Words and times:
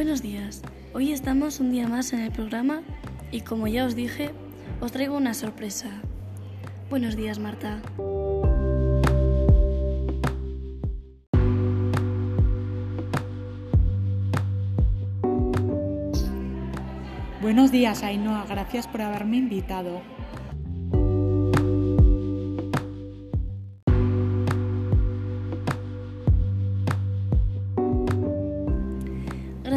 Buenos 0.00 0.22
días. 0.22 0.62
Hoy 0.94 1.12
estamos 1.12 1.60
un 1.60 1.72
día 1.72 1.86
más 1.86 2.14
en 2.14 2.20
el 2.20 2.32
programa 2.32 2.80
y 3.30 3.42
como 3.42 3.68
ya 3.68 3.84
os 3.84 3.94
dije, 3.94 4.30
os 4.80 4.92
traigo 4.92 5.14
una 5.14 5.34
sorpresa. 5.34 5.90
Buenos 6.88 7.16
días, 7.16 7.38
Marta. 7.38 7.82
Buenos 17.42 17.70
días, 17.70 18.02
Ainhoa. 18.02 18.46
Gracias 18.48 18.88
por 18.88 19.02
haberme 19.02 19.36
invitado. 19.36 20.00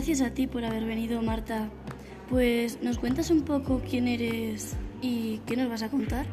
Gracias 0.00 0.22
a 0.22 0.32
ti 0.32 0.46
por 0.46 0.64
haber 0.64 0.86
venido, 0.86 1.20
Marta. 1.20 1.68
Pues, 2.30 2.80
¿nos 2.80 2.98
cuentas 2.98 3.30
un 3.30 3.42
poco 3.42 3.82
quién 3.86 4.08
eres 4.08 4.74
y 5.02 5.42
qué 5.44 5.58
nos 5.58 5.68
vas 5.68 5.82
a 5.82 5.90
contar? 5.90 6.24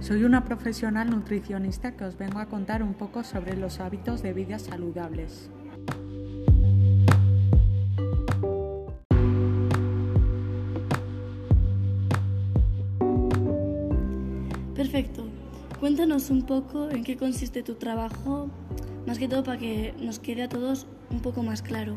Soy 0.00 0.24
una 0.24 0.42
profesional 0.42 1.10
nutricionista 1.10 1.96
que 1.96 2.06
os 2.06 2.18
vengo 2.18 2.40
a 2.40 2.46
contar 2.46 2.82
un 2.82 2.94
poco 2.94 3.22
sobre 3.22 3.56
los 3.56 3.78
hábitos 3.78 4.20
de 4.20 4.32
vida 4.32 4.58
saludables. 4.58 5.48
Perfecto. 14.90 15.22
Cuéntanos 15.78 16.30
un 16.30 16.42
poco 16.42 16.90
en 16.90 17.04
qué 17.04 17.16
consiste 17.16 17.62
tu 17.62 17.76
trabajo, 17.76 18.50
más 19.06 19.20
que 19.20 19.28
todo 19.28 19.44
para 19.44 19.56
que 19.56 19.94
nos 20.00 20.18
quede 20.18 20.42
a 20.42 20.48
todos 20.48 20.88
un 21.10 21.20
poco 21.20 21.44
más 21.44 21.62
claro. 21.62 21.94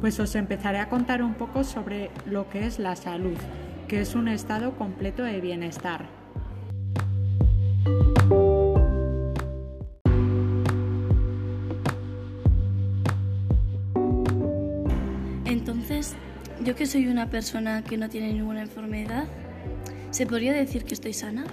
Pues 0.00 0.18
os 0.18 0.34
empezaré 0.34 0.78
a 0.78 0.88
contar 0.88 1.22
un 1.22 1.34
poco 1.34 1.62
sobre 1.62 2.10
lo 2.24 2.48
que 2.48 2.66
es 2.66 2.78
la 2.78 2.96
salud, 2.96 3.36
que 3.86 4.00
es 4.00 4.14
un 4.14 4.28
estado 4.28 4.76
completo 4.76 5.24
de 5.24 5.42
bienestar. 5.42 6.19
Yo 16.64 16.76
que 16.76 16.86
soy 16.86 17.06
una 17.06 17.30
persona 17.30 17.82
que 17.82 17.96
no 17.96 18.08
tiene 18.08 18.32
ninguna 18.32 18.62
enfermedad, 18.62 19.24
¿se 20.10 20.26
podría 20.26 20.52
decir 20.52 20.84
que 20.84 20.94
estoy 20.94 21.14
sana? 21.14 21.44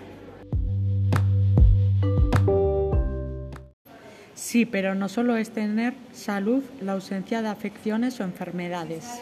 Sí, 4.35 4.66
pero 4.66 4.95
no 4.95 5.09
solo 5.09 5.38
es 5.38 5.52
tener 5.52 5.94
salud 6.13 6.63
la 6.81 6.94
ausencia 6.94 7.41
de 7.41 7.47
afecciones 7.47 8.19
o 8.19 8.23
enfermedades. 8.23 9.22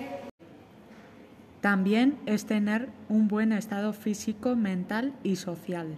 También 1.61 2.17
es 2.25 2.45
tener 2.45 2.89
un 3.09 3.27
buen 3.27 3.51
estado 3.51 3.93
físico, 3.93 4.55
mental 4.55 5.13
y 5.23 5.35
social. 5.35 5.97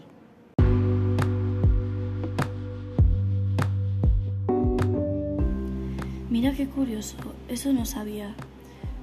Mira 6.30 6.54
qué 6.54 6.68
curioso, 6.68 7.18
eso 7.50 7.74
no 7.74 7.86
sabía. 7.86 8.36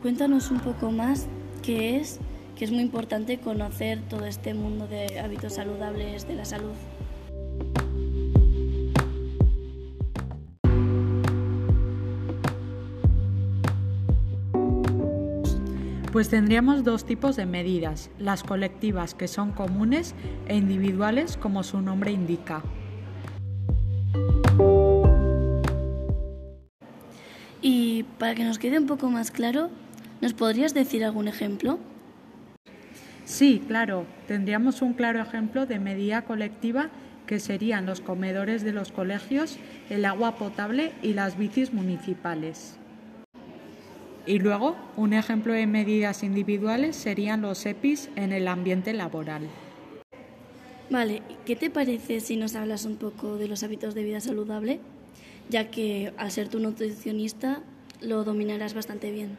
Cuéntanos 0.04 0.50
un 0.50 0.60
poco 0.60 0.90
más 0.90 1.28
qué 1.62 1.96
es, 1.96 2.20
que 2.56 2.66
es 2.66 2.70
muy 2.70 2.82
importante 2.82 3.38
conocer 3.38 4.02
todo 4.10 4.26
este 4.26 4.52
mundo 4.52 4.86
de 4.86 5.18
hábitos 5.18 5.54
saludables 5.54 6.28
de 6.28 6.34
la 6.34 6.44
salud. 6.44 6.74
Pues 16.12 16.28
tendríamos 16.28 16.84
dos 16.84 17.06
tipos 17.06 17.36
de 17.36 17.46
medidas, 17.46 18.10
las 18.18 18.42
colectivas 18.42 19.14
que 19.14 19.26
son 19.26 19.52
comunes 19.52 20.14
e 20.46 20.54
individuales 20.54 21.38
como 21.38 21.62
su 21.62 21.80
nombre 21.80 22.12
indica. 22.12 22.62
Y 27.62 28.02
para 28.18 28.34
que 28.34 28.44
nos 28.44 28.58
quede 28.58 28.78
un 28.78 28.86
poco 28.86 29.08
más 29.08 29.30
claro, 29.30 29.70
¿nos 30.20 30.34
podrías 30.34 30.74
decir 30.74 31.04
algún 31.04 31.28
ejemplo? 31.28 31.78
Sí, 33.24 33.62
claro, 33.66 34.06
tendríamos 34.28 34.82
un 34.82 34.92
claro 34.92 35.20
ejemplo 35.20 35.66
de 35.66 35.78
medida 35.78 36.22
colectiva 36.22 36.90
que 37.26 37.40
serían 37.40 37.86
los 37.86 38.00
comedores 38.00 38.62
de 38.64 38.72
los 38.72 38.92
colegios, 38.92 39.56
el 39.88 40.04
agua 40.04 40.36
potable 40.36 40.92
y 41.02 41.14
las 41.14 41.38
bicis 41.38 41.72
municipales. 41.72 42.76
Y 44.26 44.38
luego, 44.38 44.76
un 44.96 45.12
ejemplo 45.12 45.52
de 45.52 45.66
medidas 45.66 46.22
individuales 46.22 46.96
serían 46.96 47.42
los 47.42 47.64
EPIs 47.66 48.10
en 48.16 48.32
el 48.32 48.48
ambiente 48.48 48.92
laboral. 48.92 49.42
Vale, 50.90 51.22
¿qué 51.44 51.56
te 51.56 51.70
parece 51.70 52.20
si 52.20 52.36
nos 52.36 52.54
hablas 52.54 52.84
un 52.84 52.96
poco 52.96 53.36
de 53.36 53.48
los 53.48 53.62
hábitos 53.62 53.94
de 53.94 54.04
vida 54.04 54.20
saludable? 54.20 54.80
Ya 55.50 55.70
que 55.70 56.12
al 56.16 56.30
ser 56.30 56.48
tu 56.48 56.58
nutricionista 56.58 57.62
lo 58.00 58.24
dominarás 58.24 58.74
bastante 58.74 59.10
bien. 59.10 59.36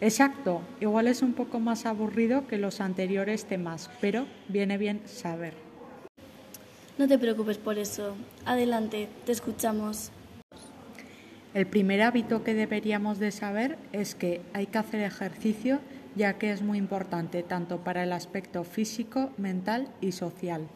Exacto, 0.00 0.62
igual 0.80 1.08
es 1.08 1.20
un 1.20 1.34
poco 1.34 1.60
más 1.60 1.84
aburrido 1.84 2.46
que 2.46 2.56
los 2.56 2.80
anteriores 2.80 3.44
temas, 3.44 3.90
pero 4.00 4.26
viene 4.48 4.78
bien 4.78 5.02
saber. 5.04 5.54
No 6.96 7.06
te 7.06 7.18
preocupes 7.18 7.58
por 7.58 7.78
eso. 7.78 8.16
Adelante, 8.44 9.08
te 9.26 9.32
escuchamos. 9.32 10.10
El 11.52 11.66
primer 11.66 12.00
hábito 12.02 12.44
que 12.44 12.54
deberíamos 12.54 13.18
de 13.18 13.30
saber 13.30 13.76
es 13.92 14.14
que 14.14 14.40
hay 14.52 14.66
que 14.66 14.78
hacer 14.78 15.00
ejercicio 15.00 15.80
ya 16.16 16.38
que 16.38 16.50
es 16.50 16.62
muy 16.62 16.78
importante 16.78 17.42
tanto 17.42 17.78
para 17.78 18.02
el 18.02 18.12
aspecto 18.12 18.64
físico, 18.64 19.30
mental 19.36 19.88
y 20.00 20.12
social. 20.12 20.68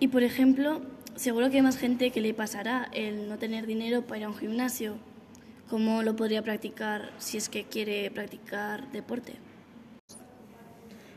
Y 0.00 0.08
por 0.08 0.22
ejemplo, 0.22 0.82
seguro 1.14 1.50
que 1.50 1.56
hay 1.56 1.62
más 1.62 1.78
gente 1.78 2.10
que 2.10 2.20
le 2.20 2.34
pasará 2.34 2.88
el 2.92 3.28
no 3.28 3.38
tener 3.38 3.66
dinero 3.66 4.02
para 4.02 4.18
ir 4.18 4.24
a 4.24 4.28
un 4.28 4.36
gimnasio. 4.36 4.96
¿Cómo 5.68 6.02
lo 6.02 6.14
podría 6.14 6.42
practicar 6.42 7.10
si 7.18 7.38
es 7.38 7.48
que 7.48 7.64
quiere 7.64 8.10
practicar 8.10 8.90
deporte? 8.92 9.34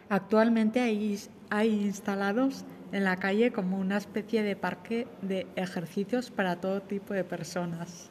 Actualmente 0.09 0.79
hay, 0.79 1.19
hay 1.49 1.69
instalados 1.69 2.63
en 2.93 3.03
la 3.03 3.17
calle 3.17 3.51
como 3.51 3.77
una 3.77 3.97
especie 3.97 4.43
de 4.43 4.55
parque 4.55 5.05
de 5.21 5.47
ejercicios 5.57 6.31
para 6.31 6.61
todo 6.61 6.81
tipo 6.81 7.13
de 7.13 7.25
personas. 7.25 8.09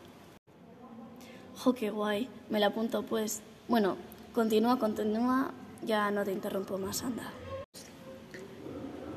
¡Jo, 1.57 1.75
qué 1.75 1.89
guay! 1.89 2.29
Me 2.51 2.61
la 2.61 2.67
apunto 2.67 3.03
pues. 3.03 3.43
Bueno, 3.67 3.97
continúa, 4.35 4.79
continúa, 4.79 5.53
ya 5.87 6.11
no 6.11 6.23
te 6.23 6.33
interrumpo 6.33 6.77
más, 6.77 7.03
anda. 7.03 7.33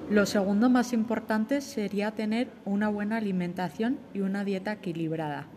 Lo 0.09 0.25
segundo 0.25 0.69
más 0.69 0.93
importante 0.93 1.59
sería 1.59 2.11
tener 2.11 2.49
una 2.63 2.87
buena 2.87 3.17
alimentación 3.17 3.99
y 4.13 4.21
una 4.21 4.45
dieta 4.45 4.71
equilibrada. 4.71 5.47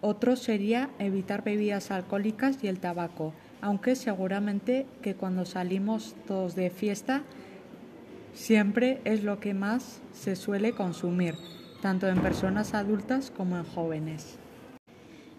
Otro 0.00 0.36
sería 0.36 0.90
evitar 0.98 1.42
bebidas 1.42 1.90
alcohólicas 1.90 2.62
y 2.62 2.68
el 2.68 2.78
tabaco, 2.78 3.32
aunque 3.60 3.96
seguramente 3.96 4.86
que 5.02 5.14
cuando 5.14 5.46
salimos 5.46 6.14
todos 6.26 6.54
de 6.54 6.70
fiesta 6.70 7.22
siempre 8.34 9.00
es 9.04 9.24
lo 9.24 9.40
que 9.40 9.54
más 9.54 10.00
se 10.12 10.36
suele 10.36 10.72
consumir, 10.72 11.34
tanto 11.80 12.08
en 12.08 12.20
personas 12.20 12.74
adultas 12.74 13.32
como 13.34 13.56
en 13.56 13.64
jóvenes. 13.64 14.38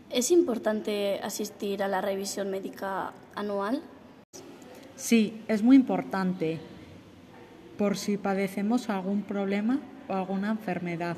¿Es 0.09 0.31
importante 0.31 1.19
asistir 1.21 1.83
a 1.83 1.87
la 1.87 2.01
revisión 2.01 2.49
médica 2.49 3.13
anual? 3.35 3.83
Sí, 4.95 5.41
es 5.47 5.61
muy 5.61 5.75
importante 5.75 6.59
por 7.77 7.97
si 7.97 8.17
padecemos 8.17 8.89
algún 8.89 9.21
problema 9.21 9.79
o 10.07 10.13
alguna 10.13 10.49
enfermedad. 10.49 11.15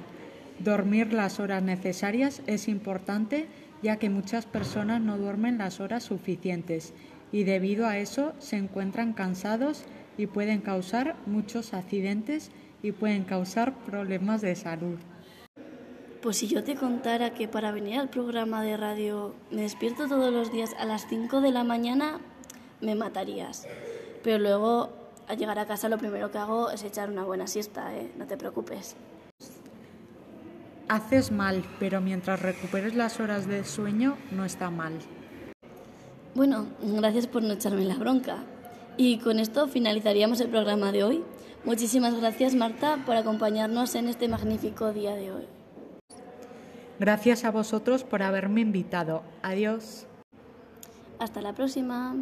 Dormir 0.60 1.14
las 1.14 1.40
horas 1.40 1.64
necesarias 1.64 2.42
es 2.46 2.68
importante 2.68 3.48
ya 3.82 3.98
que 3.98 4.10
muchas 4.10 4.46
personas 4.46 5.00
no 5.00 5.18
duermen 5.18 5.58
las 5.58 5.80
horas 5.80 6.04
suficientes 6.04 6.94
y 7.32 7.44
debido 7.44 7.88
a 7.88 7.98
eso 7.98 8.34
se 8.40 8.58
encuentran 8.58 9.14
cansados 9.14 9.86
y 10.18 10.28
pueden 10.28 10.60
causar 10.60 11.16
muchos 11.26 11.74
accidentes 11.74 12.52
y 12.84 12.92
pueden 12.92 13.24
causar 13.24 13.74
problemas 13.86 14.42
de 14.42 14.56
salud. 14.56 14.98
Pues 16.22 16.36
si 16.36 16.48
yo 16.48 16.62
te 16.66 16.76
contara 16.76 17.34
que 17.34 17.48
para 17.48 17.72
venir 17.72 17.98
al 17.98 18.10
programa 18.10 18.62
de 18.62 18.76
radio 18.76 19.34
me 19.52 19.62
despierto 19.62 20.10
todos 20.10 20.34
los 20.34 20.52
días 20.52 20.76
a 20.78 20.84
las 20.84 21.08
5 21.08 21.40
de 21.40 21.52
la 21.52 21.64
mañana, 21.64 22.20
me 22.82 22.96
matarías. 22.96 23.66
Pero 24.24 24.40
luego, 24.40 24.90
al 25.30 25.38
llegar 25.38 25.58
a 25.58 25.66
casa, 25.66 25.88
lo 25.88 25.98
primero 25.98 26.32
que 26.32 26.38
hago 26.38 26.72
es 26.72 26.84
echar 26.84 27.10
una 27.10 27.24
buena 27.24 27.48
siesta, 27.48 27.96
¿eh? 27.96 28.12
No 28.18 28.28
te 28.28 28.36
preocupes. 28.36 28.98
Haces 30.90 31.32
mal, 31.32 31.64
pero 31.80 32.02
mientras 32.02 32.42
recuperes 32.42 32.96
las 32.96 33.20
horas 33.20 33.48
de 33.48 33.64
sueño 33.64 34.18
no 34.32 34.44
está 34.44 34.72
mal. 34.72 34.94
Bueno, 36.34 36.66
gracias 36.82 37.28
por 37.28 37.44
no 37.44 37.54
echarme 37.54 37.86
la 37.86 37.96
bronca. 37.96 38.38
Y 38.98 39.20
con 39.20 39.40
esto 39.40 39.68
finalizaríamos 39.68 40.42
el 40.42 40.50
programa 40.50 40.92
de 40.92 41.04
hoy. 41.04 41.24
Muchísimas 41.64 42.20
gracias 42.20 42.56
Marta 42.56 42.98
por 43.06 43.16
acompañarnos 43.16 43.94
en 43.94 44.08
este 44.08 44.28
magnífico 44.28 44.92
día 44.92 45.14
de 45.14 45.32
hoy. 45.32 45.48
Gracias 47.00 47.46
a 47.46 47.52
vosotros 47.52 48.04
por 48.04 48.24
haberme 48.24 48.62
invitado. 48.62 49.22
Adiós. 49.44 50.08
Hasta 51.20 51.42
la 51.42 51.54
próxima. 51.54 52.16